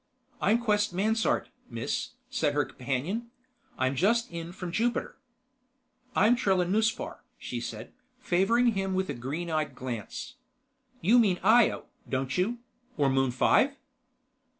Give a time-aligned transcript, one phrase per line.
[0.41, 3.29] "I'm Quest Mansard, Miss," said her companion.
[3.77, 5.15] "I'm just in from Jupiter."
[6.15, 10.37] "I'm Trella Nuspar," she said, favoring him with a green eyed glance.
[11.01, 12.57] "You mean Io, don't you
[12.97, 13.75] or Moon Five?"